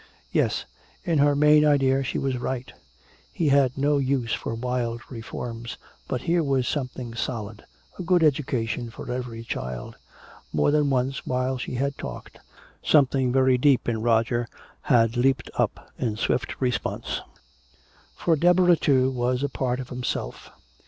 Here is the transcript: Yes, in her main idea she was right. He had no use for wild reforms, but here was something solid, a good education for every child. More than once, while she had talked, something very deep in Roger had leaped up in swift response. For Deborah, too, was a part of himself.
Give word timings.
Yes, 0.31 0.65
in 1.03 1.19
her 1.19 1.35
main 1.35 1.63
idea 1.63 2.01
she 2.03 2.17
was 2.17 2.39
right. 2.39 2.73
He 3.31 3.49
had 3.49 3.77
no 3.77 3.99
use 3.99 4.33
for 4.33 4.55
wild 4.55 4.99
reforms, 5.11 5.77
but 6.07 6.21
here 6.23 6.41
was 6.41 6.67
something 6.67 7.13
solid, 7.13 7.63
a 7.99 8.01
good 8.01 8.23
education 8.23 8.89
for 8.89 9.11
every 9.11 9.43
child. 9.43 9.97
More 10.51 10.71
than 10.71 10.89
once, 10.89 11.23
while 11.27 11.59
she 11.59 11.75
had 11.75 11.99
talked, 11.99 12.39
something 12.83 13.31
very 13.31 13.59
deep 13.59 13.87
in 13.87 14.01
Roger 14.01 14.47
had 14.81 15.17
leaped 15.17 15.51
up 15.53 15.91
in 15.99 16.15
swift 16.15 16.55
response. 16.59 17.21
For 18.15 18.35
Deborah, 18.35 18.77
too, 18.77 19.11
was 19.11 19.43
a 19.43 19.49
part 19.49 19.79
of 19.79 19.89
himself. 19.89 20.49